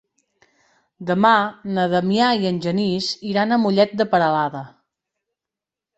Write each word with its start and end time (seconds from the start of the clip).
Demà 1.09 1.33
na 1.75 1.83
Damià 1.93 2.31
i 2.45 2.49
en 2.53 2.57
Genís 2.67 3.13
iran 3.33 3.53
a 3.59 3.63
Mollet 3.67 3.97
de 4.03 4.09
Peralada. 4.15 4.67